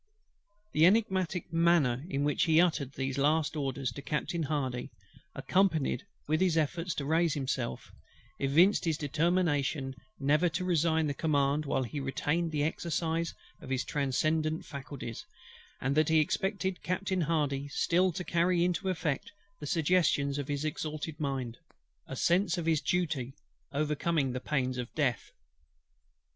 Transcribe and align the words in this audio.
"The 0.73 0.87
energetic 0.87 1.53
manner 1.53 2.03
in 2.09 2.23
which 2.23 2.45
he 2.45 2.59
uttered 2.59 2.93
these 2.93 3.17
his 3.17 3.21
last 3.21 3.55
orders 3.55 3.91
to 3.91 4.01
Captain 4.01 4.41
HARDY, 4.41 4.89
accompanied 5.35 6.07
with 6.27 6.41
his 6.41 6.57
efforts 6.57 6.95
to 6.95 7.05
raise 7.05 7.35
himself, 7.35 7.91
evinced 8.39 8.85
his 8.85 8.97
determination 8.97 9.93
never 10.19 10.49
to 10.49 10.65
resign 10.65 11.05
the 11.05 11.13
command 11.13 11.67
while 11.67 11.83
he 11.83 11.99
retained 11.99 12.51
the 12.51 12.63
exercise 12.63 13.35
of 13.61 13.69
his 13.69 13.83
transcendant 13.85 14.65
faculties, 14.65 15.23
and 15.79 15.93
that 15.95 16.09
he 16.09 16.17
expected 16.19 16.81
Captain 16.81 17.21
HARDY 17.21 17.67
still 17.67 18.11
to 18.13 18.23
carry 18.23 18.65
into 18.65 18.89
effect 18.89 19.31
the 19.59 19.67
suggestions 19.67 20.39
of 20.39 20.47
his 20.47 20.65
exalted 20.65 21.19
mind; 21.19 21.59
a 22.07 22.15
sense 22.15 22.57
of 22.57 22.65
his 22.65 22.81
duty 22.81 23.35
overcoming 23.71 24.31
the 24.31 24.39
pains 24.39 24.79
of 24.79 24.91
death. 24.95 25.31